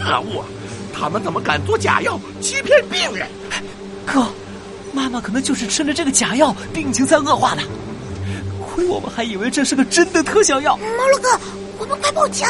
[0.00, 0.44] 可恶！
[0.92, 3.28] 他们怎么敢做假药欺骗病人？
[4.04, 4.26] 哥，
[4.92, 7.62] 妈妈可能就是吃了这个假药，病情才恶化的。
[8.66, 10.76] 亏我们还以为这是个真的特效药。
[10.76, 11.28] 猫洛哥，
[11.78, 12.46] 我们快报警！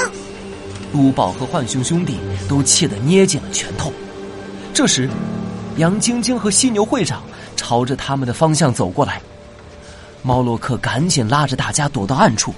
[0.93, 2.19] 卢宝和浣熊兄弟
[2.49, 3.93] 都气得捏紧了拳头。
[4.75, 5.09] 这时，
[5.77, 7.23] 杨晶晶和犀牛会长
[7.57, 9.21] 朝着他们的方向走过来。
[10.23, 12.53] 猫洛克赶紧拉着大家躲到暗处。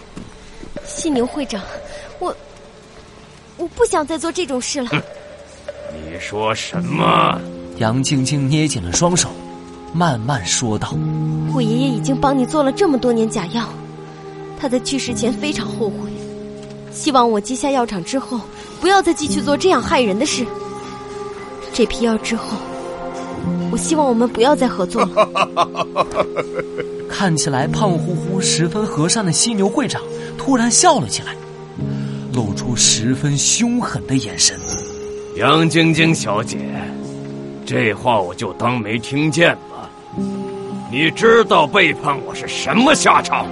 [0.87, 1.61] 犀牛会长，
[2.19, 2.35] 我
[3.57, 4.91] 我不想再做这种事了。
[5.95, 7.41] 你说什么？
[7.79, 9.29] 杨晶晶捏紧了双手，
[9.93, 10.95] 慢慢说道
[11.55, 13.67] ：“我爷爷已经帮你做了这么多年假药，
[14.61, 16.11] 他在去世前非常后悔，
[16.93, 18.41] 希望我接下药厂之后，
[18.81, 20.47] 不要再继续做这样害人的事。
[21.73, 22.57] 这批药之后，
[23.73, 25.29] 我希望我们不要再合作了。
[27.11, 30.01] ”看起来胖乎乎、十分和善的犀牛会长
[30.39, 31.35] 突然笑了起来，
[32.33, 34.59] 露出十分凶狠的眼神。
[35.37, 36.59] 杨晶晶小姐，
[37.67, 39.91] 这话我就当没听见吧。
[40.91, 43.47] 你知道背叛我是什么下场？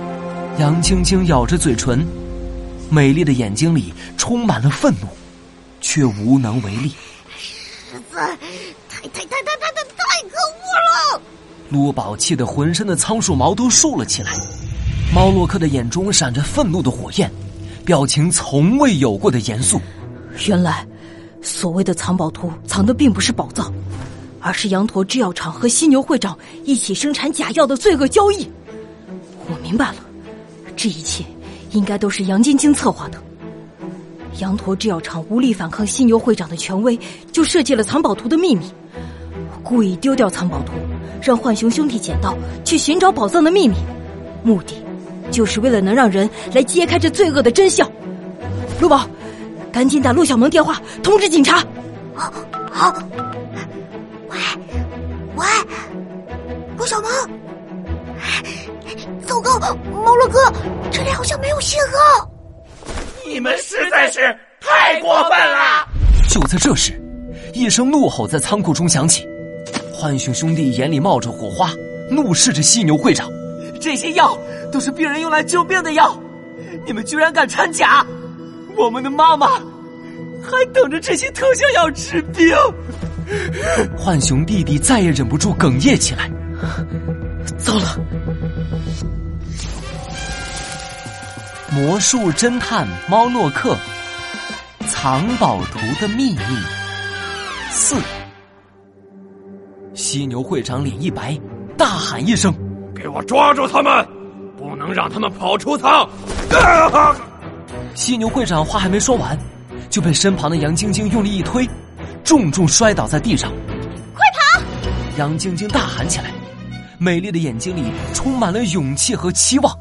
[0.59, 2.07] 杨晶晶咬着嘴唇，
[2.91, 5.07] 美丽的眼睛里充满了愤怒，
[5.81, 6.93] 却无能为力。
[7.39, 8.21] 实在
[8.89, 11.23] 太太太太太太太可恶了！
[11.71, 14.33] 卢宝气得浑身的仓鼠毛都竖了起来，
[15.15, 17.31] 猫洛克的眼中闪着愤怒的火焰，
[17.85, 19.81] 表情从未有过的严肃。
[20.47, 20.87] 原来，
[21.43, 23.73] 所谓的藏宝图藏的并不是宝藏，
[24.41, 28.49] 而是羊驼制药厂和犀牛会长一起生产假药的罪恶交易。
[29.49, 29.97] 我明白了，
[30.77, 31.25] 这一切
[31.73, 33.21] 应该都是杨晶晶策划的。
[34.39, 36.99] 羊驼制药厂无力反抗犀牛会长的权威，
[37.33, 38.65] 就设计了藏宝图的秘密，
[39.63, 40.73] 故意丢掉藏宝图。
[41.23, 42.35] 让浣熊兄弟捡到
[42.65, 43.75] 去寻找宝藏的秘密，
[44.43, 44.77] 目的
[45.31, 47.91] 就是为了能让人来揭开这罪恶的真相。
[48.81, 49.09] 陆宝，
[49.73, 51.65] 赶紧打陆小萌电话通知警察。
[52.15, 52.33] 好，
[52.71, 52.95] 好。
[54.29, 54.39] 喂，
[55.37, 55.47] 喂，
[56.77, 57.11] 陆小萌。
[59.27, 59.59] 糟糕，
[59.93, 60.39] 毛洛哥，
[60.91, 62.29] 这里好像没有信号。
[63.27, 65.87] 你们实在是太过分了！
[66.29, 67.01] 就在这时，
[67.53, 69.27] 一声怒吼在仓库中响起。
[69.95, 71.73] 浣熊兄弟眼里冒着火花，
[72.11, 73.31] 怒视着犀牛会长
[73.81, 74.39] ：“这些药
[74.71, 76.15] 都是病人用来救病的药，
[76.87, 78.07] 你们居然敢掺假！
[78.77, 79.49] 我们的妈妈
[80.43, 82.55] 还等着这些特效药治病！”
[83.97, 86.31] 浣熊弟弟再也忍不住哽咽起来
[87.59, 87.97] ：“糟了！”
[91.73, 93.77] 魔术侦探猫洛克，
[94.89, 96.45] 藏宝图的秘密
[97.71, 97.97] 四。
[99.95, 101.39] 犀牛会长脸一白，
[101.77, 102.53] 大喊一声
[103.01, 104.07] ：“给我抓住他们！
[104.59, 106.07] 不能让他们跑出仓！”
[107.95, 109.39] 犀牛会长话还没说完，
[109.89, 111.67] 就被身旁的杨晶晶用力一推，
[112.23, 113.51] 重重摔倒在地上。
[114.15, 114.63] 快跑！
[115.17, 116.27] 杨晶晶大喊起来，
[116.99, 119.75] 美丽的眼睛里充满了勇气和期望。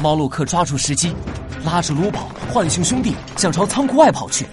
[0.00, 1.14] 猫洛克抓住时机，
[1.64, 4.46] 拉着卢宝、浣熊兄弟想朝仓库外跑去。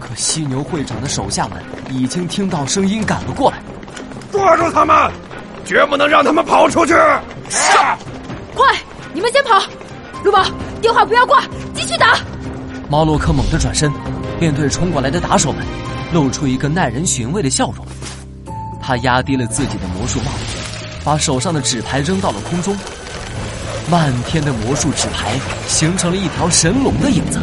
[0.00, 3.58] 可犀牛会长的手下们已经听到声音赶了过来。
[4.30, 5.12] 抓住他们，
[5.64, 6.92] 绝不能让他们跑出去！
[7.48, 7.60] 是，
[8.54, 8.66] 快，
[9.12, 9.62] 你们先跑。
[10.22, 10.44] 陆宝，
[10.80, 11.42] 电话不要挂，
[11.74, 12.18] 继续打。
[12.88, 13.90] 猫洛克猛地转身，
[14.38, 15.64] 面对冲过来的打手们，
[16.12, 17.86] 露出一个耐人寻味的笑容。
[18.82, 20.30] 他压低了自己的魔术帽，
[21.04, 22.76] 把手上的纸牌扔到了空中。
[23.90, 27.38] 漫天的魔术纸牌形成了一条神龙的影子，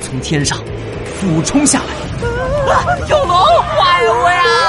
[0.00, 0.58] 从天上
[1.18, 2.28] 俯冲下来。
[2.70, 3.36] 啊有龙！
[3.76, 4.59] 怪物呀！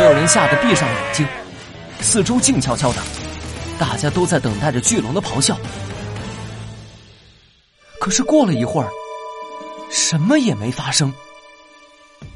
[0.00, 1.26] 所有人吓得闭上了眼睛，
[2.00, 3.02] 四周静悄悄的，
[3.78, 5.54] 大家都在等待着巨龙的咆哮。
[8.00, 8.88] 可是过了一会儿，
[9.90, 11.12] 什么也没发生。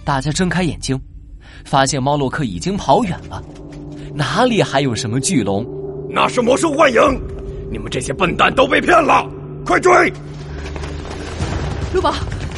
[0.05, 1.01] 大家睁开眼睛，
[1.65, 3.43] 发现猫洛克已经跑远了，
[4.13, 5.67] 哪里还有什么巨龙？
[6.11, 7.01] 那是魔兽幻影！
[7.73, 9.27] 你们这些笨蛋都被骗了，
[9.65, 10.13] 快追！
[11.95, 12.15] 陆宝，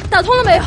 [0.09, 0.63] 打通了没有？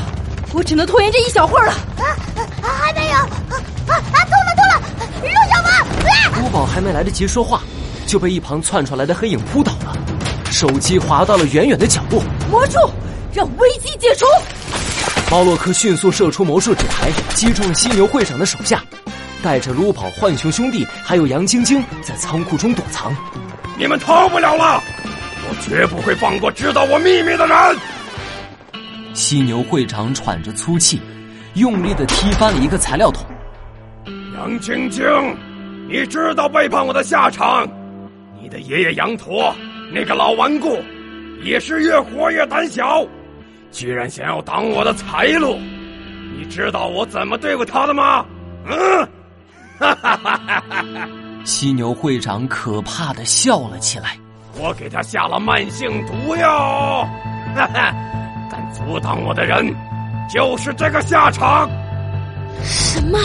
[0.55, 1.73] 我只能拖延这一小会儿了。
[1.99, 2.17] 啊，
[2.63, 3.17] 还没有。
[3.17, 4.25] 啊啊！
[4.25, 4.81] 通了通了，
[5.21, 6.43] 陆小萌！
[6.43, 7.61] 珠宝还没来得及说话，
[8.07, 9.97] 就被一旁窜出来的黑影扑倒了，
[10.51, 12.23] 手机滑到了远远的角落。
[12.51, 12.79] 魔术
[13.33, 14.25] 让危机解除。
[15.31, 18.83] 猫洛克迅速射出魔术纸牌，击中了犀牛会长的手下，
[19.43, 23.15] 带着卢宝、浣熊兄弟还有杨晶晶在仓库中躲藏。
[23.79, 24.83] 你们逃不了了！
[25.49, 27.57] 我绝不会放过知道我秘密的人。
[29.15, 31.01] 犀牛会长喘着粗气，
[31.55, 33.25] 用力的踢翻了一个材料桶。
[34.37, 35.05] 杨晶晶，
[35.89, 37.69] 你知道背叛我的下场？
[38.41, 39.55] 你的爷爷杨驼
[39.93, 40.79] 那个老顽固，
[41.43, 43.05] 也是越活越胆小。
[43.71, 45.59] 居然想要挡我的财路！
[46.37, 48.25] 你知道我怎么对付他的吗？
[48.67, 49.09] 嗯，
[49.79, 51.09] 哈哈哈哈哈！
[51.45, 54.17] 犀牛会长可怕的笑了起来。
[54.59, 57.07] 我给他下了慢性毒药，
[57.55, 57.95] 哈哈！
[58.51, 59.75] 敢阻挡我的人，
[60.33, 61.69] 就是这个下场。
[62.63, 63.19] 什么？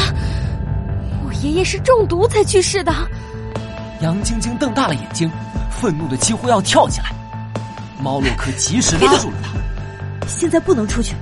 [1.45, 2.91] 我爷爷是中毒才去世的？
[4.01, 5.29] 杨晶晶瞪大了眼睛，
[5.69, 7.13] 愤怒的几乎要跳起来。
[8.01, 10.27] 猫洛克及时拉住了他。
[10.27, 11.13] 现在不能出去，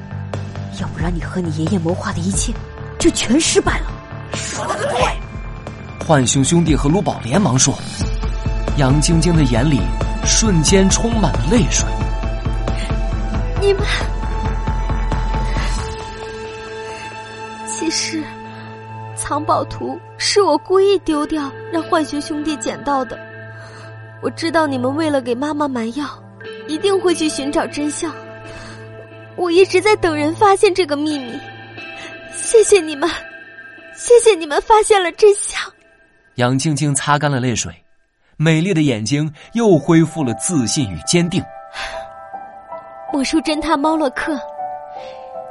[0.79, 2.53] 要不然你和你爷爷谋划的一切
[2.97, 3.91] 就全失败了。
[4.33, 6.07] 说的对。
[6.07, 7.77] 浣熊兄弟和卢宝连忙说。
[8.77, 9.81] 杨晶晶的眼里
[10.23, 11.85] 瞬间充满了泪水。
[13.59, 13.83] 你们，
[17.67, 18.23] 其实
[19.23, 23.17] 藏宝图是我故意丢掉，让浣熊兄弟捡到的。
[24.21, 26.05] 我知道你们为了给妈妈买药，
[26.67, 28.13] 一定会去寻找真相。
[29.37, 31.39] 我一直在等人发现这个秘密。
[32.33, 33.09] 谢谢你们，
[33.95, 35.57] 谢谢你们发现了真相。
[36.35, 37.73] 杨晶晶擦干了泪水。
[38.35, 41.41] 美丽的眼睛又恢复了自信与坚定。
[43.13, 44.37] 魔术侦探猫洛克，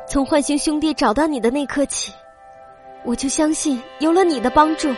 [0.07, 2.13] 从浣熊兄弟找到你的那刻起，
[3.05, 4.89] 我就相信有了你的帮助，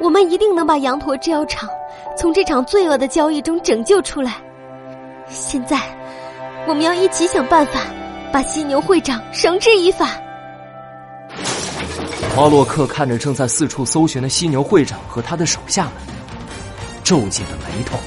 [0.00, 1.68] 我们一定能把羊驼制药厂
[2.16, 4.36] 从这场罪恶的交易中拯救出来。
[5.28, 5.80] 现在，
[6.68, 7.80] 我们要一起想办法
[8.32, 10.10] 把犀牛会长绳之以法。
[12.36, 15.92] 猫洛克看着正在四处搜寻的犀牛会长和他的手下们。
[17.02, 17.98] 皱紧了眉头。